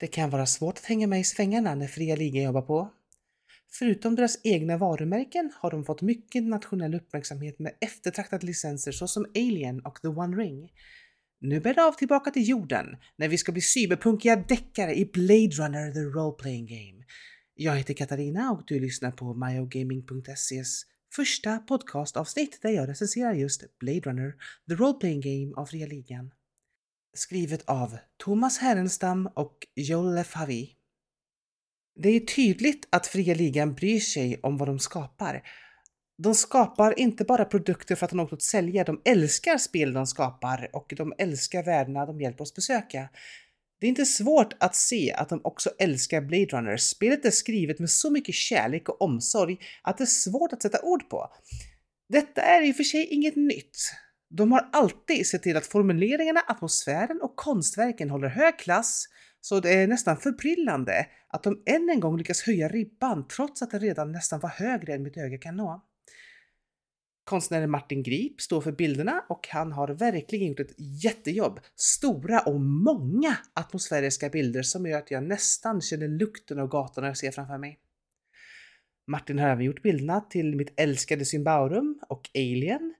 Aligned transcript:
Det 0.00 0.06
kan 0.06 0.30
vara 0.30 0.46
svårt 0.46 0.78
att 0.78 0.84
hänga 0.84 1.06
med 1.06 1.20
i 1.20 1.24
svängarna 1.24 1.74
när 1.74 1.86
Fria 1.86 2.16
Ligan 2.16 2.42
jobbar 2.42 2.62
på. 2.62 2.90
Förutom 3.70 4.14
deras 4.14 4.38
egna 4.44 4.76
varumärken 4.76 5.52
har 5.54 5.70
de 5.70 5.84
fått 5.84 6.02
mycket 6.02 6.42
nationell 6.42 6.94
uppmärksamhet 6.94 7.58
med 7.58 7.72
eftertraktade 7.80 8.46
licenser 8.46 8.92
såsom 8.92 9.26
Alien 9.34 9.80
och 9.80 10.00
The 10.02 10.08
One 10.08 10.36
Ring. 10.36 10.70
Nu 11.40 11.60
bär 11.60 11.74
det 11.74 11.84
av 11.84 11.92
tillbaka 11.92 12.30
till 12.30 12.48
jorden 12.48 12.96
när 13.16 13.28
vi 13.28 13.38
ska 13.38 13.52
bli 13.52 13.60
cyberpunkiga 13.60 14.36
deckare 14.36 14.94
i 14.94 15.04
Blade 15.04 15.48
Runner 15.48 15.92
The 15.92 16.00
Role 16.00 16.36
Playing 16.38 16.66
Game. 16.66 17.04
Jag 17.54 17.76
heter 17.76 17.94
Katarina 17.94 18.52
och 18.52 18.62
du 18.66 18.80
lyssnar 18.80 19.10
på 19.10 19.34
myogaming.ses 19.34 20.82
första 21.16 21.58
podcastavsnitt 21.58 22.62
där 22.62 22.70
jag 22.70 22.88
recenserar 22.88 23.34
just 23.34 23.78
Blade 23.78 24.00
Runner 24.00 24.34
The 24.68 24.74
Role 24.74 24.98
Playing 24.98 25.20
Game 25.20 25.54
av 25.56 25.66
Fria 25.66 25.86
Ligan. 25.86 26.30
Skrivet 27.14 27.62
av 27.66 27.98
Thomas 28.16 28.58
Härenstam 28.58 29.28
och 29.34 29.56
Joel 29.74 30.14
Lefavi. 30.14 30.74
Det 32.02 32.08
är 32.08 32.20
tydligt 32.20 32.88
att 32.90 33.06
Fria 33.06 33.34
Ligan 33.34 33.74
bryr 33.74 34.00
sig 34.00 34.40
om 34.42 34.56
vad 34.58 34.68
de 34.68 34.78
skapar. 34.78 35.42
De 36.22 36.34
skapar 36.34 36.98
inte 36.98 37.24
bara 37.24 37.44
produkter 37.44 37.94
för 37.94 38.04
att 38.04 38.10
de 38.10 38.18
har 38.18 38.26
något 38.26 38.32
att 38.32 38.42
sälja, 38.42 38.84
de 38.84 39.02
älskar 39.04 39.58
spel 39.58 39.92
de 39.92 40.06
skapar 40.06 40.70
och 40.72 40.92
de 40.96 41.12
älskar 41.18 41.62
värdena 41.62 42.06
de 42.06 42.20
hjälper 42.20 42.42
oss 42.42 42.54
besöka. 42.54 43.08
Det 43.80 43.86
är 43.86 43.88
inte 43.88 44.06
svårt 44.06 44.54
att 44.60 44.76
se 44.76 45.12
att 45.12 45.28
de 45.28 45.40
också 45.44 45.70
älskar 45.78 46.20
Blade 46.20 46.44
Runner. 46.44 46.76
Spelet 46.76 47.24
är 47.24 47.30
skrivet 47.30 47.78
med 47.78 47.90
så 47.90 48.10
mycket 48.10 48.34
kärlek 48.34 48.88
och 48.88 49.02
omsorg 49.02 49.58
att 49.82 49.98
det 49.98 50.04
är 50.04 50.06
svårt 50.06 50.52
att 50.52 50.62
sätta 50.62 50.82
ord 50.82 51.10
på. 51.10 51.32
Detta 52.08 52.42
är 52.42 52.68
i 52.68 52.72
och 52.72 52.76
för 52.76 52.84
sig 52.84 53.06
inget 53.06 53.36
nytt. 53.36 53.76
De 54.30 54.52
har 54.52 54.68
alltid 54.72 55.26
sett 55.26 55.42
till 55.42 55.56
att 55.56 55.66
formuleringarna, 55.66 56.40
atmosfären 56.46 57.20
och 57.22 57.36
konstverken 57.36 58.10
håller 58.10 58.28
hög 58.28 58.58
klass, 58.58 59.04
så 59.40 59.60
det 59.60 59.74
är 59.74 59.86
nästan 59.86 60.16
förbrillande 60.16 61.06
att 61.28 61.42
de 61.42 61.62
än 61.66 61.90
en 61.90 62.00
gång 62.00 62.18
lyckas 62.18 62.42
höja 62.42 62.68
ribban 62.68 63.28
trots 63.28 63.62
att 63.62 63.70
den 63.70 63.80
redan 63.80 64.12
nästan 64.12 64.40
var 64.40 64.50
högre 64.50 64.94
än 64.94 65.02
mitt 65.02 65.16
öga 65.16 65.38
kan 65.38 65.56
nå. 65.56 65.84
Konstnären 67.24 67.70
Martin 67.70 68.02
Grip 68.02 68.40
står 68.40 68.60
för 68.60 68.72
bilderna 68.72 69.24
och 69.28 69.48
han 69.50 69.72
har 69.72 69.88
verkligen 69.88 70.48
gjort 70.48 70.60
ett 70.60 70.74
jättejobb. 71.04 71.60
Stora 71.76 72.40
och 72.40 72.60
många 72.60 73.36
atmosfäriska 73.54 74.28
bilder 74.28 74.62
som 74.62 74.86
gör 74.86 74.98
att 74.98 75.10
jag 75.10 75.24
nästan 75.24 75.80
känner 75.80 76.08
lukten 76.08 76.58
av 76.58 76.68
gatorna 76.68 77.06
jag 77.06 77.16
ser 77.16 77.30
framför 77.30 77.58
mig. 77.58 77.78
Martin 79.06 79.38
har 79.38 79.48
även 79.48 79.64
gjort 79.64 79.82
bilderna 79.82 80.20
till 80.20 80.56
mitt 80.56 80.80
älskade 80.80 81.24
Symbaurum 81.24 82.00
och 82.08 82.30
Alien. 82.34 82.94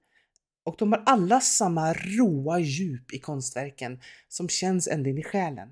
Och 0.69 0.77
de 0.79 0.93
har 0.93 1.03
alla 1.07 1.41
samma 1.41 1.93
råa 1.93 2.59
djup 2.59 3.13
i 3.13 3.19
konstverken 3.19 4.01
som 4.29 4.49
känns 4.49 4.89
ända 4.89 5.11
in 5.11 5.19
i 5.19 5.23
själen. 5.23 5.69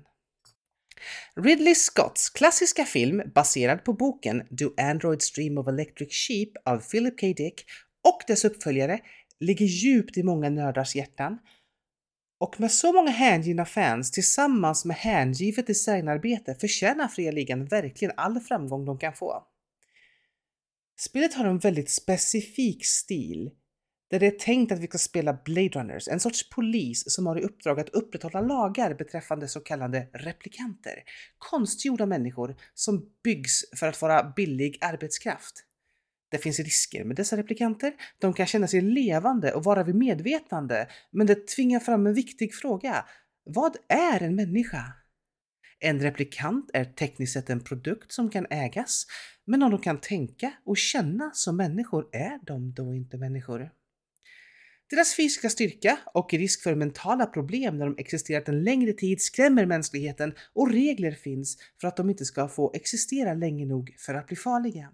Ridley 1.35 1.75
Scotts 1.75 2.29
klassiska 2.29 2.85
film 2.85 3.21
baserad 3.35 3.83
på 3.83 3.93
boken 3.93 4.43
Do 4.49 4.73
Androids 4.77 5.31
Dream 5.31 5.57
of 5.57 5.67
Electric 5.67 6.13
Sheep 6.13 6.49
av 6.65 6.79
Philip 6.79 7.19
K. 7.21 7.27
Dick 7.27 7.65
och 8.07 8.21
dess 8.27 8.45
uppföljare 8.45 8.99
ligger 9.39 9.65
djupt 9.65 10.17
i 10.17 10.23
många 10.23 10.49
nördars 10.49 10.95
hjärtan. 10.95 11.39
Och 12.39 12.59
med 12.59 12.71
så 12.71 12.93
många 12.93 13.11
hängivna 13.11 13.65
fans 13.65 14.11
tillsammans 14.11 14.85
med 14.85 14.97
hängivet 14.97 15.67
designarbete 15.67 16.55
förtjänar 16.55 17.07
Fria 17.07 17.31
Ligan 17.31 17.65
verkligen 17.65 18.13
all 18.17 18.39
framgång 18.39 18.85
de 18.85 18.97
kan 18.97 19.13
få. 19.13 19.43
Spelet 20.99 21.33
har 21.33 21.45
en 21.45 21.59
väldigt 21.59 21.89
specifik 21.89 22.85
stil 22.85 23.51
där 24.09 24.19
det 24.19 24.27
är 24.27 24.31
tänkt 24.31 24.71
att 24.71 24.79
vi 24.79 24.87
ska 24.87 24.97
spela 24.97 25.33
Blade 25.45 25.69
Runners, 25.69 26.07
en 26.07 26.19
sorts 26.19 26.49
polis 26.49 27.03
som 27.13 27.25
har 27.25 27.39
i 27.39 27.43
uppdrag 27.43 27.79
att 27.79 27.89
upprätthålla 27.89 28.41
lagar 28.41 28.93
beträffande 28.93 29.47
så 29.47 29.59
kallade 29.59 30.07
replikanter, 30.13 31.03
konstgjorda 31.37 32.05
människor 32.05 32.55
som 32.73 33.09
byggs 33.23 33.63
för 33.79 33.87
att 33.87 34.01
vara 34.01 34.33
billig 34.35 34.77
arbetskraft. 34.81 35.63
Det 36.29 36.37
finns 36.37 36.59
risker 36.59 37.03
med 37.03 37.15
dessa 37.15 37.37
replikanter. 37.37 37.93
De 38.19 38.33
kan 38.33 38.45
känna 38.45 38.67
sig 38.67 38.81
levande 38.81 39.53
och 39.53 39.63
vara 39.63 39.83
vid 39.83 39.95
medvetande, 39.95 40.87
men 41.11 41.27
det 41.27 41.47
tvingar 41.47 41.79
fram 41.79 42.07
en 42.07 42.13
viktig 42.13 42.55
fråga. 42.55 43.05
Vad 43.43 43.77
är 43.87 44.23
en 44.23 44.35
människa? 44.35 44.93
En 45.79 45.99
replikant 45.99 46.71
är 46.73 46.85
tekniskt 46.85 47.33
sett 47.33 47.49
en 47.49 47.63
produkt 47.63 48.11
som 48.11 48.29
kan 48.29 48.47
ägas, 48.49 49.05
men 49.45 49.63
om 49.63 49.71
de 49.71 49.81
kan 49.81 50.01
tänka 50.01 50.51
och 50.65 50.77
känna 50.77 51.31
som 51.33 51.57
människor 51.57 52.09
är 52.11 52.45
de 52.45 52.73
då 52.73 52.93
inte 52.93 53.17
människor. 53.17 53.71
Deras 54.89 55.15
fysiska 55.15 55.49
styrka 55.49 55.99
och 56.13 56.33
risk 56.33 56.63
för 56.63 56.75
mentala 56.75 57.25
problem 57.25 57.77
när 57.77 57.85
de 57.85 57.95
existerat 57.97 58.47
en 58.47 58.63
längre 58.63 58.93
tid 58.93 59.21
skrämmer 59.21 59.65
mänskligheten 59.65 60.33
och 60.53 60.71
regler 60.71 61.11
finns 61.11 61.57
för 61.81 61.87
att 61.87 61.97
de 61.97 62.09
inte 62.09 62.25
ska 62.25 62.47
få 62.47 62.71
existera 62.73 63.33
länge 63.33 63.65
nog 63.65 63.95
för 63.97 64.13
att 64.13 64.27
bli 64.27 64.35
farliga. 64.35 64.91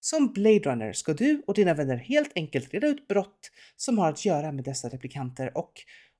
Som 0.00 0.32
Blade 0.32 0.58
Runner 0.58 0.92
ska 0.92 1.14
du 1.14 1.42
och 1.46 1.54
dina 1.54 1.74
vänner 1.74 1.96
helt 1.96 2.32
enkelt 2.34 2.74
reda 2.74 2.86
ut 2.86 3.08
brott 3.08 3.50
som 3.76 3.98
har 3.98 4.10
att 4.10 4.24
göra 4.24 4.52
med 4.52 4.64
dessa 4.64 4.88
replikanter 4.88 5.58
och 5.58 5.72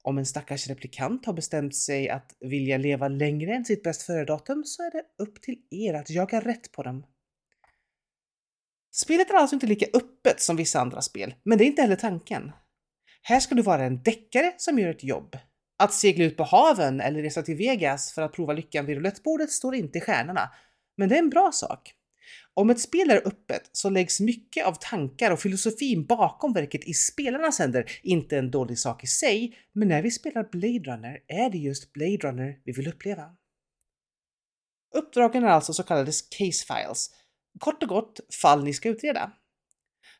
om 0.02 0.18
en 0.18 0.26
stackars 0.26 0.68
replikant 0.68 1.26
har 1.26 1.32
bestämt 1.32 1.76
sig 1.76 2.08
att 2.08 2.36
vilja 2.40 2.78
leva 2.78 3.08
längre 3.08 3.54
än 3.54 3.64
sitt 3.64 3.82
bäst 3.82 4.02
före-datum 4.02 4.64
så 4.64 4.82
är 4.82 4.90
det 4.90 5.04
upp 5.18 5.42
till 5.42 5.58
er 5.70 5.94
att 5.94 6.10
jaga 6.10 6.40
rätt 6.40 6.72
på 6.72 6.82
dem. 6.82 7.04
Spelet 8.94 9.30
är 9.30 9.34
alltså 9.34 9.56
inte 9.56 9.66
lika 9.66 9.86
öppet 9.94 10.40
som 10.40 10.56
vissa 10.56 10.80
andra 10.80 11.02
spel, 11.02 11.34
men 11.42 11.58
det 11.58 11.64
är 11.64 11.66
inte 11.66 11.82
heller 11.82 11.96
tanken. 11.96 12.52
Här 13.22 13.40
ska 13.40 13.54
du 13.54 13.62
vara 13.62 13.84
en 13.84 14.02
deckare 14.02 14.54
som 14.56 14.78
gör 14.78 14.90
ett 14.90 15.04
jobb. 15.04 15.36
Att 15.78 15.92
segla 15.92 16.24
ut 16.24 16.36
på 16.36 16.42
haven 16.42 17.00
eller 17.00 17.22
resa 17.22 17.42
till 17.42 17.56
Vegas 17.56 18.12
för 18.12 18.22
att 18.22 18.32
prova 18.32 18.52
lyckan 18.52 18.86
vid 18.86 18.96
roulettbordet 18.96 19.50
står 19.50 19.74
inte 19.74 19.98
i 19.98 20.00
stjärnorna, 20.00 20.50
men 20.96 21.08
det 21.08 21.14
är 21.14 21.18
en 21.18 21.30
bra 21.30 21.50
sak. 21.52 21.94
Om 22.54 22.70
ett 22.70 22.80
spel 22.80 23.10
är 23.10 23.26
öppet 23.26 23.70
så 23.72 23.90
läggs 23.90 24.20
mycket 24.20 24.66
av 24.66 24.74
tankar 24.80 25.30
och 25.30 25.40
filosofin 25.40 26.06
bakom 26.06 26.52
verket 26.52 26.84
i 26.84 26.94
spelarnas 26.94 27.58
händer, 27.58 27.90
inte 28.02 28.38
en 28.38 28.50
dålig 28.50 28.78
sak 28.78 29.04
i 29.04 29.06
sig, 29.06 29.58
men 29.72 29.88
när 29.88 30.02
vi 30.02 30.10
spelar 30.10 30.44
Blade 30.44 30.92
Runner 30.92 31.18
är 31.28 31.50
det 31.50 31.58
just 31.58 31.92
Blade 31.92 32.16
Runner 32.16 32.58
vi 32.64 32.72
vill 32.72 32.88
uppleva. 32.88 33.36
Uppdragen 34.94 35.44
är 35.44 35.48
alltså 35.48 35.72
så 35.72 35.82
kallade 35.82 36.12
case 36.30 36.66
files, 36.66 37.10
kort 37.60 37.82
och 37.82 37.88
gott 37.88 38.20
fall 38.42 38.64
ni 38.64 38.74
ska 38.74 38.88
utreda. 38.88 39.32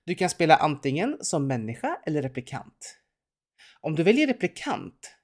Du 0.05 0.15
kan 0.15 0.31
spela 0.31 0.57
antingen 0.57 1.17
som 1.21 1.47
människa 1.47 1.99
eller 2.07 2.23
replikant. 2.23 2.99
Om 3.81 3.95
du 3.95 4.03
väljer 4.03 4.27
replikant 4.27 5.17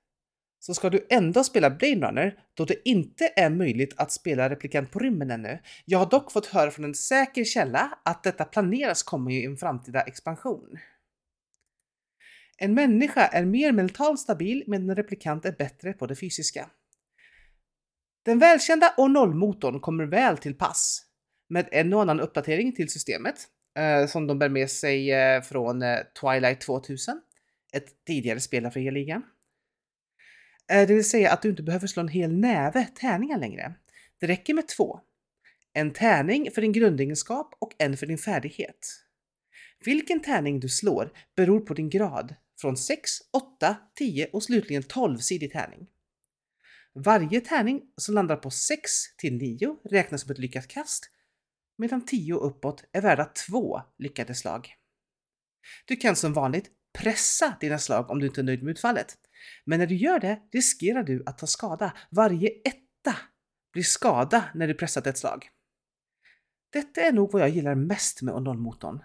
så 0.58 0.74
ska 0.74 0.90
du 0.90 1.06
ändå 1.10 1.44
spela 1.44 1.70
Blade 1.70 2.06
Runner 2.06 2.38
då 2.54 2.64
det 2.64 2.88
inte 2.88 3.32
är 3.36 3.50
möjligt 3.50 3.94
att 3.96 4.12
spela 4.12 4.50
replikant 4.50 4.90
på 4.90 4.98
rymmen 4.98 5.30
ännu. 5.30 5.62
Jag 5.84 5.98
har 5.98 6.10
dock 6.10 6.32
fått 6.32 6.46
höra 6.46 6.70
från 6.70 6.84
en 6.84 6.94
säker 6.94 7.44
källa 7.44 7.98
att 8.04 8.22
detta 8.22 8.44
planeras 8.44 9.02
komma 9.02 9.30
i 9.30 9.44
en 9.44 9.56
framtida 9.56 10.00
expansion. 10.00 10.78
En 12.56 12.74
människa 12.74 13.26
är 13.26 13.44
mer 13.44 13.72
mentalt 13.72 14.20
stabil 14.20 14.64
medan 14.66 14.90
en 14.90 14.96
replikant 14.96 15.44
är 15.44 15.52
bättre 15.52 15.92
på 15.92 16.06
det 16.06 16.16
fysiska. 16.16 16.70
Den 18.24 18.38
välkända 18.38 18.94
O0-motorn 18.96 19.80
kommer 19.80 20.04
väl 20.04 20.38
till 20.38 20.54
pass 20.54 21.07
med 21.48 21.68
en 21.72 21.92
och 21.92 22.02
annan 22.02 22.20
uppdatering 22.20 22.74
till 22.74 22.88
systemet 22.88 23.34
eh, 23.78 24.06
som 24.06 24.26
de 24.26 24.38
bär 24.38 24.48
med 24.48 24.70
sig 24.70 25.12
eh, 25.12 25.42
från 25.42 25.82
eh, 25.82 25.98
Twilight 26.20 26.60
2000, 26.60 27.20
ett 27.72 28.04
tidigare 28.06 28.40
spel 28.40 28.66
av 28.66 28.70
fria 28.70 28.90
ligan. 28.90 29.22
Eh, 30.72 30.88
det 30.88 30.94
vill 30.94 31.08
säga 31.08 31.32
att 31.32 31.42
du 31.42 31.48
inte 31.48 31.62
behöver 31.62 31.86
slå 31.86 32.00
en 32.00 32.08
hel 32.08 32.32
näve 32.32 32.84
tärningar 32.84 33.38
längre. 33.38 33.74
Det 34.20 34.26
räcker 34.26 34.54
med 34.54 34.68
två. 34.68 35.00
En 35.72 35.92
tärning 35.92 36.50
för 36.54 36.60
din 36.60 36.72
grundegenskap 36.72 37.54
och 37.58 37.72
en 37.78 37.96
för 37.96 38.06
din 38.06 38.18
färdighet. 38.18 39.04
Vilken 39.84 40.20
tärning 40.20 40.60
du 40.60 40.68
slår 40.68 41.12
beror 41.36 41.60
på 41.60 41.74
din 41.74 41.90
grad, 41.90 42.34
från 42.60 42.76
6, 42.76 43.10
8, 43.32 43.76
10 43.94 44.28
och 44.32 44.42
slutligen 44.42 44.82
12-sidig 44.82 45.52
tärning. 45.52 45.86
Varje 46.94 47.40
tärning 47.40 47.82
som 47.96 48.14
landar 48.14 48.36
på 48.36 48.50
6 48.50 48.90
till 49.16 49.34
9 49.34 49.76
räknas 49.90 50.20
som 50.22 50.30
ett 50.30 50.38
lyckat 50.38 50.68
kast, 50.68 51.10
medan 51.78 52.04
10 52.04 52.34
uppåt 52.34 52.84
är 52.92 53.02
värda 53.02 53.24
2 53.24 53.82
lyckade 53.98 54.34
slag. 54.34 54.74
Du 55.84 55.96
kan 55.96 56.16
som 56.16 56.32
vanligt 56.32 56.70
pressa 56.98 57.56
dina 57.60 57.78
slag 57.78 58.10
om 58.10 58.18
du 58.18 58.26
inte 58.26 58.40
är 58.40 58.44
nöjd 58.44 58.62
med 58.62 58.70
utfallet. 58.70 59.18
Men 59.64 59.78
när 59.78 59.86
du 59.86 59.94
gör 59.94 60.20
det 60.20 60.40
riskerar 60.52 61.02
du 61.02 61.22
att 61.26 61.38
ta 61.38 61.46
skada. 61.46 61.92
Varje 62.10 62.48
etta 62.48 63.16
blir 63.72 63.82
skada 63.82 64.44
när 64.54 64.68
du 64.68 64.74
pressat 64.74 65.06
ett 65.06 65.18
slag. 65.18 65.48
Detta 66.72 67.00
är 67.00 67.12
nog 67.12 67.32
vad 67.32 67.42
jag 67.42 67.48
gillar 67.48 67.74
mest 67.74 68.22
med 68.22 68.34
Ondon-motorn. 68.34 69.02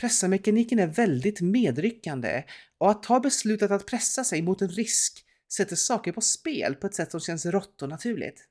Pressarmekaniken 0.00 0.78
är 0.78 0.86
väldigt 0.86 1.40
medryckande 1.40 2.44
och 2.78 2.90
att 2.90 3.02
ta 3.02 3.20
beslutet 3.20 3.70
att 3.70 3.86
pressa 3.86 4.24
sig 4.24 4.42
mot 4.42 4.62
en 4.62 4.68
risk 4.68 5.24
sätter 5.52 5.76
saker 5.76 6.12
på 6.12 6.20
spel 6.20 6.74
på 6.74 6.86
ett 6.86 6.94
sätt 6.94 7.10
som 7.10 7.20
känns 7.20 7.46
rått 7.46 7.82
och 7.82 7.88
naturligt. 7.88 8.48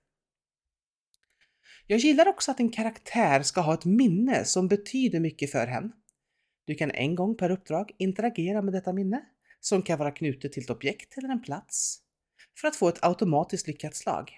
Jag 1.90 2.00
gillar 2.00 2.28
också 2.28 2.52
att 2.52 2.60
en 2.60 2.70
karaktär 2.70 3.44
ska 3.44 3.62
ha 3.62 3.74
ett 3.74 3.86
minne 3.86 4.46
som 4.46 4.68
betyder 4.68 5.20
mycket 5.20 5.52
för 5.52 5.68
henne. 5.68 5.92
Du 6.66 6.76
kan 6.76 6.92
en 6.92 7.16
gång 7.16 7.38
per 7.38 7.50
uppdrag 7.50 7.92
interagera 7.98 8.62
med 8.62 8.74
detta 8.74 8.94
minne 8.94 9.22
som 9.60 9.82
kan 9.82 10.00
vara 10.00 10.12
knutet 10.12 10.54
till 10.54 10.64
ett 10.64 10.70
objekt 10.70 11.18
eller 11.18 11.30
en 11.30 11.42
plats 11.42 12.00
för 12.62 12.68
att 12.68 12.76
få 12.76 12.88
ett 12.88 13.04
automatiskt 13.06 13.68
lyckat 13.68 13.96
slag. 13.96 14.32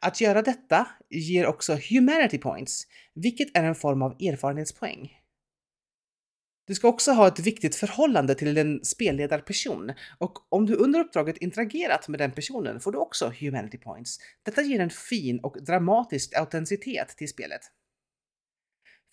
Att 0.00 0.20
göra 0.20 0.42
detta 0.42 0.88
ger 1.10 1.46
också 1.46 1.78
humanity 1.90 2.38
points, 2.38 2.86
vilket 3.14 3.56
är 3.56 3.64
en 3.64 3.74
form 3.74 4.02
av 4.02 4.12
erfarenhetspoäng. 4.12 5.12
Du 6.68 6.74
ska 6.74 6.88
också 6.88 7.12
ha 7.12 7.28
ett 7.28 7.38
viktigt 7.38 7.76
förhållande 7.76 8.34
till 8.34 8.58
en 8.58 8.84
spelledarperson 8.84 9.92
och 10.18 10.38
om 10.48 10.66
du 10.66 10.74
under 10.74 11.00
uppdraget 11.00 11.36
interagerat 11.36 12.08
med 12.08 12.20
den 12.20 12.32
personen 12.32 12.80
får 12.80 12.92
du 12.92 12.98
också 12.98 13.32
humanity 13.40 13.78
points. 13.78 14.18
Detta 14.42 14.62
ger 14.62 14.80
en 14.80 14.90
fin 14.90 15.40
och 15.40 15.64
dramatisk 15.64 16.34
autenticitet 16.34 17.08
till 17.08 17.28
spelet. 17.28 17.60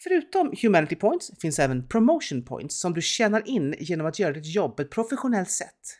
Förutom 0.03 0.53
humanity 0.61 0.95
points 0.95 1.31
finns 1.41 1.59
även 1.59 1.87
promotion 1.87 2.45
points 2.45 2.79
som 2.79 2.93
du 2.93 3.01
tjänar 3.01 3.47
in 3.49 3.75
genom 3.79 4.07
att 4.07 4.19
göra 4.19 4.33
ditt 4.33 4.55
jobb 4.55 4.75
på 4.75 4.81
ett 4.81 4.91
professionellt 4.91 5.49
sätt. 5.49 5.99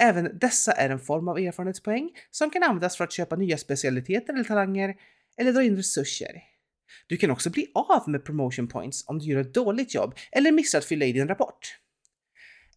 Även 0.00 0.38
dessa 0.38 0.72
är 0.72 0.90
en 0.90 1.00
form 1.00 1.28
av 1.28 1.38
erfarenhetspoäng 1.38 2.10
som 2.30 2.50
kan 2.50 2.62
användas 2.62 2.96
för 2.96 3.04
att 3.04 3.12
köpa 3.12 3.36
nya 3.36 3.58
specialiteter 3.58 4.32
eller 4.32 4.44
talanger 4.44 4.94
eller 5.36 5.52
dra 5.52 5.62
in 5.62 5.76
resurser. 5.76 6.53
Du 7.06 7.16
kan 7.16 7.30
också 7.30 7.50
bli 7.50 7.70
av 7.74 8.08
med 8.08 8.24
promotion 8.24 8.68
points 8.68 9.04
om 9.08 9.18
du 9.18 9.26
gör 9.26 9.40
ett 9.40 9.54
dåligt 9.54 9.94
jobb 9.94 10.14
eller 10.32 10.52
missar 10.52 10.78
att 10.78 10.84
fylla 10.84 11.04
i 11.04 11.12
din 11.12 11.28
rapport. 11.28 11.78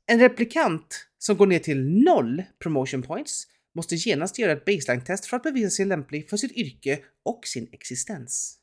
En 0.06 0.20
replikant 0.20 1.08
som 1.18 1.38
går 1.38 1.48
ner 1.48 1.60
till 1.60 2.04
noll 2.04 2.44
promotion 2.60 3.02
points 3.02 3.48
måste 3.76 3.96
genast 3.96 4.40
göra 4.40 4.52
ett 4.52 4.66
baseline-test 4.66 5.26
för 5.26 5.38
att 5.38 5.44
bevisa 5.44 5.70
sig 5.70 5.86
lämplig 5.86 6.30
för 6.30 6.38
sitt 6.38 6.52
yrke 6.52 7.00
och 7.26 7.48
sin 7.48 7.70
existens. 7.72 8.58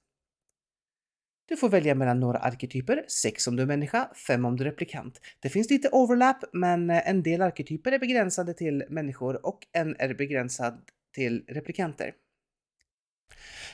Du 1.49 1.56
får 1.56 1.69
välja 1.69 1.94
mellan 1.94 2.20
några 2.20 2.38
arketyper, 2.38 3.05
6 3.08 3.49
om 3.49 3.56
du 3.56 3.62
är 3.62 3.67
människa, 3.67 4.14
5 4.26 4.44
om 4.44 4.56
du 4.56 4.64
är 4.64 4.69
replikant. 4.70 5.20
Det 5.41 5.49
finns 5.49 5.70
lite 5.70 5.88
overlap, 5.93 6.44
men 6.52 6.91
eh, 6.91 7.08
en 7.08 7.23
del 7.23 7.43
arketyper 7.43 7.93
är 7.93 7.99
begränsade 7.99 8.55
till 8.55 8.85
människor 8.88 9.46
och 9.46 9.58
en 9.73 9.96
är 9.99 10.14
begränsad 10.14 10.81
till 11.14 11.44
replikanter. 11.49 12.12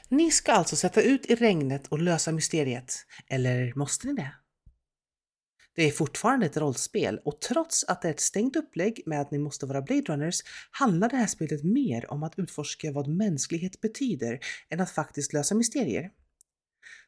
Ni 0.08 0.30
ska 0.30 0.52
alltså 0.52 0.76
sätta 0.76 1.02
ut 1.02 1.26
i 1.26 1.34
regnet 1.34 1.86
och 1.86 1.98
lösa 1.98 2.32
mysteriet. 2.32 2.94
Eller 3.26 3.72
måste 3.76 4.06
ni 4.06 4.14
det? 4.14 4.32
Det 5.74 5.82
är 5.82 5.90
fortfarande 5.90 6.46
ett 6.46 6.56
rollspel 6.56 7.20
och 7.24 7.40
trots 7.40 7.84
att 7.84 8.02
det 8.02 8.08
är 8.08 8.12
ett 8.12 8.20
stängt 8.20 8.56
upplägg 8.56 9.02
med 9.06 9.20
att 9.20 9.30
ni 9.30 9.38
måste 9.38 9.66
vara 9.66 9.82
Blade 9.82 10.02
Runners 10.02 10.40
handlar 10.70 11.08
det 11.08 11.16
här 11.16 11.26
spelet 11.26 11.64
mer 11.64 12.12
om 12.12 12.22
att 12.22 12.38
utforska 12.38 12.92
vad 12.92 13.08
mänsklighet 13.08 13.80
betyder 13.80 14.38
än 14.68 14.80
att 14.80 14.90
faktiskt 14.90 15.32
lösa 15.32 15.54
mysterier. 15.54 16.10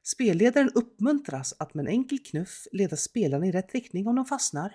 Spelledaren 0.03 0.71
uppmuntras 0.75 1.55
att 1.59 1.75
med 1.75 1.83
en 1.83 1.93
enkel 1.93 2.19
knuff 2.19 2.67
leda 2.73 2.97
spelarna 2.97 3.47
i 3.47 3.53
rätt 3.53 3.75
riktning 3.75 4.07
om 4.07 4.17
de 4.17 4.25
fastnar 4.25 4.73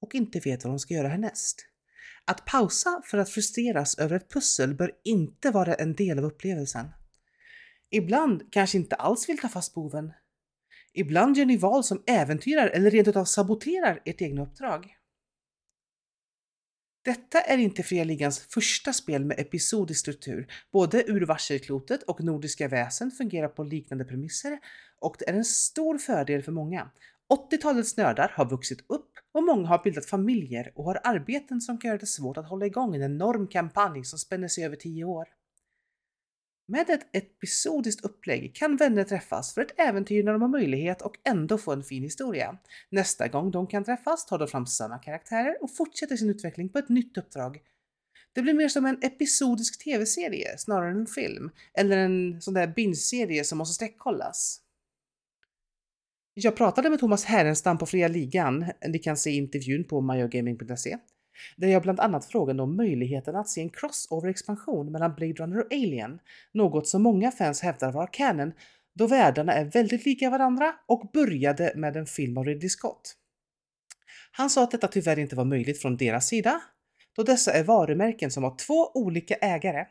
och 0.00 0.14
inte 0.14 0.40
vet 0.40 0.64
vad 0.64 0.72
de 0.72 0.78
ska 0.78 0.94
göra 0.94 1.08
härnäst. 1.08 1.66
Att 2.24 2.44
pausa 2.44 3.02
för 3.04 3.18
att 3.18 3.30
frustreras 3.30 3.98
över 3.98 4.16
ett 4.16 4.30
pussel 4.30 4.74
bör 4.74 4.92
inte 5.04 5.50
vara 5.50 5.74
en 5.74 5.94
del 5.94 6.18
av 6.18 6.24
upplevelsen. 6.24 6.86
Ibland 7.90 8.52
kanske 8.52 8.78
inte 8.78 8.96
alls 8.96 9.28
vill 9.28 9.38
ta 9.38 9.48
fast 9.48 9.74
boven. 9.74 10.12
Ibland 10.92 11.36
gör 11.36 11.46
ni 11.46 11.56
val 11.56 11.84
som 11.84 12.02
äventyrar 12.06 12.66
eller 12.68 12.90
rent 12.90 13.08
utav 13.08 13.24
saboterar 13.24 14.02
ert 14.04 14.22
egna 14.22 14.42
uppdrag. 14.42 14.96
Detta 17.04 17.40
är 17.40 17.58
inte 17.58 17.82
Fria 17.82 18.04
Ligans 18.04 18.38
första 18.40 18.92
spel 18.92 19.24
med 19.24 19.40
episodisk 19.40 20.00
struktur. 20.00 20.52
Både 20.72 21.10
Ur 21.10 21.26
varselklotet 21.26 22.02
och 22.02 22.24
Nordiska 22.24 22.68
väsen 22.68 23.10
fungerar 23.10 23.48
på 23.48 23.64
liknande 23.64 24.04
premisser 24.04 24.58
och 25.00 25.16
det 25.18 25.28
är 25.28 25.34
en 25.34 25.44
stor 25.44 25.98
fördel 25.98 26.42
för 26.42 26.52
många. 26.52 26.90
80-talets 27.50 27.96
nördar 27.96 28.32
har 28.34 28.50
vuxit 28.50 28.84
upp 28.88 29.10
och 29.32 29.42
många 29.42 29.68
har 29.68 29.84
bildat 29.84 30.06
familjer 30.06 30.72
och 30.74 30.84
har 30.84 31.00
arbeten 31.04 31.60
som 31.60 31.78
kan 31.78 31.88
göra 31.88 31.98
det 31.98 32.06
svårt 32.06 32.36
att 32.36 32.48
hålla 32.48 32.66
igång 32.66 32.94
en 32.94 33.02
enorm 33.02 33.48
kampanj 33.48 34.04
som 34.04 34.18
spänner 34.18 34.48
sig 34.48 34.64
över 34.64 34.76
10 34.76 35.04
år. 35.04 35.28
Med 36.68 36.90
ett 36.90 37.16
episodiskt 37.16 38.04
upplägg 38.04 38.54
kan 38.54 38.76
vänner 38.76 39.04
träffas 39.04 39.54
för 39.54 39.60
ett 39.60 39.80
äventyr 39.80 40.24
när 40.24 40.32
de 40.32 40.42
har 40.42 40.48
möjlighet 40.48 41.02
och 41.02 41.14
ändå 41.24 41.58
få 41.58 41.72
en 41.72 41.82
fin 41.82 42.02
historia. 42.02 42.58
Nästa 42.90 43.28
gång 43.28 43.50
de 43.50 43.66
kan 43.66 43.84
träffas 43.84 44.26
tar 44.26 44.38
de 44.38 44.48
fram 44.48 44.66
samma 44.66 44.98
karaktärer 44.98 45.62
och 45.62 45.76
fortsätter 45.76 46.16
sin 46.16 46.30
utveckling 46.30 46.68
på 46.68 46.78
ett 46.78 46.88
nytt 46.88 47.18
uppdrag. 47.18 47.58
Det 48.32 48.42
blir 48.42 48.54
mer 48.54 48.68
som 48.68 48.86
en 48.86 48.98
episodisk 49.02 49.84
tv-serie 49.84 50.58
snarare 50.58 50.90
än 50.90 51.00
en 51.00 51.06
film, 51.06 51.50
eller 51.74 51.96
en 51.96 52.40
sån 52.40 52.54
där 52.54 52.66
binge-serie 52.66 53.44
som 53.44 53.58
måste 53.58 53.74
sträckkollas. 53.74 54.60
Jag 56.34 56.56
pratade 56.56 56.90
med 56.90 57.00
Thomas 57.00 57.24
Härenstam 57.24 57.78
på 57.78 57.86
Fria 57.86 58.08
Ligan, 58.08 58.66
ni 58.88 58.98
kan 58.98 59.16
se 59.16 59.30
intervjun 59.30 59.84
på 59.84 60.00
myogaming.se 60.00 60.98
där 61.56 61.68
jag 61.68 61.82
bland 61.82 62.00
annat 62.00 62.24
frågade 62.24 62.62
om 62.62 62.76
möjligheten 62.76 63.36
att 63.36 63.48
se 63.48 63.60
en 63.60 63.70
crossover-expansion 63.70 64.92
mellan 64.92 65.14
Blade 65.14 65.32
Runner 65.32 65.58
och 65.58 65.72
Alien, 65.72 66.18
något 66.52 66.88
som 66.88 67.02
många 67.02 67.30
fans 67.30 67.60
hävdar 67.60 67.92
var 67.92 68.08
canon 68.12 68.52
då 68.94 69.06
världarna 69.06 69.52
är 69.52 69.64
väldigt 69.64 70.06
lika 70.06 70.30
varandra 70.30 70.74
och 70.86 71.10
började 71.12 71.72
med 71.76 71.96
en 71.96 72.06
film 72.06 72.38
av 72.38 72.44
Ridley 72.44 72.68
Scott. 72.68 73.16
Han 74.32 74.50
sa 74.50 74.64
att 74.64 74.70
detta 74.70 74.88
tyvärr 74.88 75.18
inte 75.18 75.36
var 75.36 75.44
möjligt 75.44 75.82
från 75.82 75.96
deras 75.96 76.26
sida, 76.26 76.60
då 77.16 77.22
dessa 77.22 77.52
är 77.52 77.64
varumärken 77.64 78.30
som 78.30 78.44
har 78.44 78.56
två 78.56 78.90
olika 78.94 79.34
ägare 79.34 79.86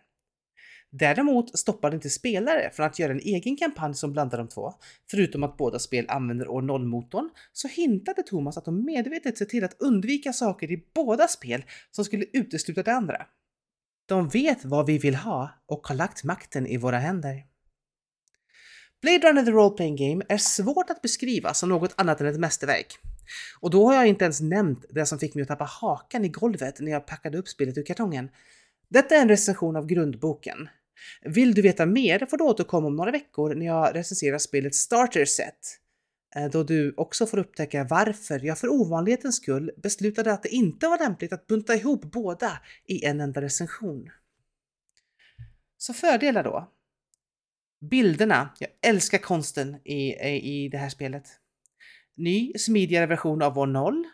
Däremot 1.00 1.60
stoppar 1.60 1.90
det 1.90 1.96
inte 1.96 2.10
spelare 2.10 2.70
från 2.74 2.86
att 2.86 3.00
göra 3.00 3.12
en 3.12 3.20
egen 3.20 3.58
kampanj 3.58 3.94
som 3.94 4.14
blandar 4.14 4.38
de 4.38 4.48
två. 4.48 4.74
Förutom 5.12 5.44
att 5.44 5.58
båda 5.58 5.80
spel 5.80 6.06
använder 6.10 6.48
år 6.48 6.62
0-motorn 6.62 7.30
så 7.54 7.68
hintade 7.68 8.24
Thomas 8.24 8.58
att 8.58 8.66
de 8.66 8.86
medvetet 8.86 9.38
ser 9.38 9.46
till 9.46 9.64
att 9.64 9.82
undvika 9.82 10.34
saker 10.34 10.72
i 10.72 10.86
båda 10.94 11.28
spel 11.28 11.66
som 11.92 12.06
skulle 12.06 12.26
utesluta 12.34 12.84
det 12.84 12.94
andra. 12.94 13.26
De 14.06 14.30
vet 14.30 14.66
vad 14.66 14.86
vi 14.86 14.98
vill 14.98 15.16
ha 15.16 15.50
och 15.66 15.88
har 15.88 15.96
lagt 15.96 16.24
makten 16.24 16.68
i 16.68 16.78
våra 16.78 17.00
händer. 17.00 17.44
Blade 19.02 19.30
Runner 19.30 19.44
the 19.44 19.52
Role 19.52 19.76
Playing 19.76 19.96
Game 19.96 20.26
är 20.30 20.38
svårt 20.38 20.90
att 20.90 21.02
beskriva 21.02 21.54
som 21.54 21.70
något 21.70 21.94
annat 21.98 22.22
än 22.22 22.28
ett 22.28 22.40
mästerverk. 22.40 22.98
Och 23.60 23.70
då 23.70 23.88
har 23.88 23.94
jag 23.94 24.08
inte 24.08 24.26
ens 24.26 24.42
nämnt 24.42 24.86
det 24.90 25.06
som 25.06 25.20
fick 25.20 25.36
mig 25.36 25.42
att 25.42 25.48
tappa 25.48 25.70
hakan 25.82 26.26
i 26.26 26.30
golvet 26.30 26.80
när 26.80 26.92
jag 26.92 27.08
packade 27.08 27.38
upp 27.38 27.48
spelet 27.48 27.78
ur 27.78 27.84
kartongen. 27.84 28.30
Detta 28.90 29.16
är 29.16 29.22
en 29.22 29.30
recension 29.30 29.76
av 29.76 29.86
grundboken. 29.86 30.70
Vill 31.22 31.54
du 31.54 31.62
veta 31.62 31.86
mer 31.86 32.26
får 32.26 32.38
du 32.38 32.44
återkomma 32.44 32.88
om 32.88 32.96
några 32.96 33.12
veckor 33.12 33.56
när 33.56 33.66
jag 33.66 33.96
recenserar 33.96 34.38
spelet 34.38 34.76
Starter 34.76 35.26
Set. 35.26 35.80
Eh, 36.36 36.50
då 36.50 36.64
du 36.64 36.94
också 36.98 37.26
får 37.26 37.38
upptäcka 37.38 37.88
varför 37.90 38.46
jag 38.46 38.60
för 38.60 38.70
ovanlighetens 38.70 39.36
skull 39.36 39.72
beslutade 39.78 40.34
att 40.34 40.44
det 40.44 40.50
inte 40.50 40.88
var 40.88 41.00
lämpligt 41.00 41.34
att 41.34 41.48
bunta 41.48 41.76
ihop 41.76 42.02
båda 42.02 42.62
i 42.86 43.06
en 43.06 43.22
enda 43.22 43.42
recension. 43.42 44.10
Så 45.78 45.94
fördelar 45.94 46.44
då. 46.44 46.72
Bilderna. 47.82 48.50
Jag 48.60 48.70
älskar 48.82 49.18
konsten 49.18 49.75
i, 49.84 50.14
i 50.64 50.70
det 50.70 50.78
här 50.78 50.90
spelet. 50.90 51.28
Ny, 52.18 52.54
smidigare 52.58 53.06
version 53.06 53.42
av 53.42 53.54
vår 53.54 53.68
noll 53.68 54.06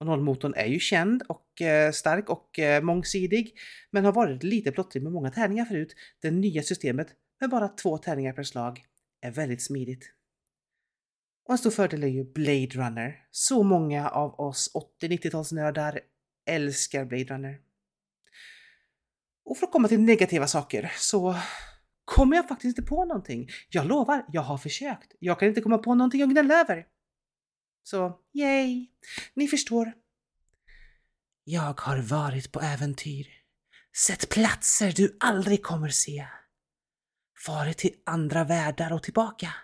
och 0.00 0.06
nollmotorn 0.06 0.54
är 0.54 0.66
ju 0.66 0.78
känd 0.78 1.22
och 1.28 1.62
eh, 1.62 1.92
stark 1.92 2.30
och 2.30 2.58
eh, 2.58 2.82
mångsidig, 2.82 3.54
men 3.90 4.04
har 4.04 4.12
varit 4.12 4.42
lite 4.42 4.72
plottrig 4.72 5.02
med 5.02 5.12
många 5.12 5.30
tärningar 5.30 5.64
förut. 5.64 5.94
Det 6.22 6.30
nya 6.30 6.62
systemet 6.62 7.08
med 7.40 7.50
bara 7.50 7.68
två 7.68 7.98
tärningar 7.98 8.32
per 8.32 8.42
slag 8.42 8.84
är 9.20 9.30
väldigt 9.30 9.62
smidigt. 9.62 10.12
Och 11.46 11.52
en 11.52 11.58
stor 11.58 11.70
fördel 11.70 12.02
är 12.02 12.08
ju 12.08 12.24
Blade 12.24 12.66
Runner. 12.66 13.24
Så 13.30 13.62
många 13.62 14.08
av 14.08 14.40
oss 14.40 14.70
80-90-talsnördar 15.02 16.00
älskar 16.46 17.04
Blade 17.04 17.24
Runner. 17.24 17.58
Och 19.44 19.58
för 19.58 19.66
att 19.66 19.72
komma 19.72 19.88
till 19.88 20.00
negativa 20.00 20.46
saker 20.46 20.92
så 20.96 21.36
kommer 22.04 22.36
jag 22.36 22.48
faktiskt 22.48 22.78
inte 22.78 22.88
på 22.88 23.04
någonting. 23.04 23.48
Jag 23.70 23.86
lovar, 23.86 24.24
jag 24.32 24.42
har 24.42 24.58
försökt. 24.58 25.12
Jag 25.18 25.38
kan 25.38 25.48
inte 25.48 25.60
komma 25.60 25.78
på 25.78 25.94
någonting 25.94 26.22
att 26.22 26.30
gnälla 26.30 26.60
över. 26.60 26.86
Så 27.82 28.20
yay! 28.34 28.86
Ni 29.34 29.48
förstår. 29.48 29.92
Jag 31.44 31.80
har 31.80 31.98
varit 31.98 32.52
på 32.52 32.60
äventyr, 32.60 33.26
sett 33.96 34.28
platser 34.28 34.92
du 34.92 35.16
aldrig 35.20 35.62
kommer 35.62 35.88
se, 35.88 36.26
Varit 37.46 37.78
till 37.78 37.94
andra 38.06 38.44
världar 38.44 38.92
och 38.92 39.02
tillbaka, 39.02 39.54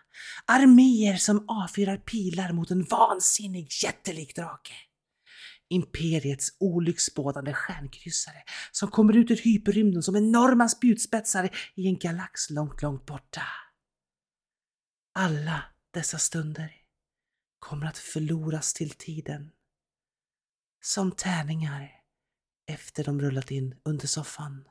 arméer 0.47 1.17
som 1.17 1.45
avfyrar 1.49 1.97
pilar 1.97 2.53
mot 2.53 2.71
en 2.71 2.85
vansinnig 2.85 3.69
jättelik 3.85 4.37
drake. 4.37 4.73
Imperiets 5.69 6.57
olycksbådande 6.61 7.53
stjärnkryssare 7.53 8.43
som 8.73 8.91
kommer 8.91 9.17
ut 9.17 9.31
ur 9.31 9.37
hyperrymden 9.37 10.03
som 10.03 10.17
enorma 10.17 10.69
spjutspetsar 10.69 11.51
i 11.75 11.87
en 11.87 11.99
galax 11.99 12.51
långt, 12.51 12.83
långt 12.83 13.07
borta. 13.07 13.43
Alla 15.15 15.65
dessa 15.95 16.19
stunder 16.19 16.84
kommer 17.65 17.87
att 17.87 17.99
förloras 17.99 18.75
till 18.75 18.91
tiden. 18.91 19.53
Som 20.81 21.13
tärningar 21.13 22.03
efter 22.67 23.05
de 23.05 23.21
rullat 23.21 23.51
in 23.51 23.81
under 23.85 24.07
soffan. 24.07 24.69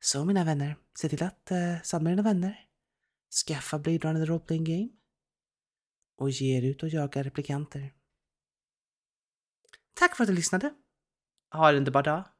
Så 0.00 0.24
mina 0.24 0.44
vänner, 0.44 0.76
se 0.98 1.08
till 1.08 1.22
att 1.22 1.50
eh, 1.50 1.80
samla 1.82 2.10
dina 2.10 2.22
vänner, 2.22 2.68
skaffa 3.46 3.78
Blade 3.78 3.98
Runner 3.98 4.26
Role 4.26 4.44
Playing 4.44 4.64
Game 4.64 4.88
och 6.16 6.30
ge 6.30 6.58
er 6.58 6.62
ut 6.62 6.82
och 6.82 6.88
jaga 6.88 7.22
replikanter. 7.22 7.94
Tack 9.94 10.16
för 10.16 10.24
att 10.24 10.28
du 10.28 10.34
lyssnade. 10.34 10.74
Ha 11.52 11.68
en 11.68 11.76
underbar 11.76 12.02
dag. 12.02 12.31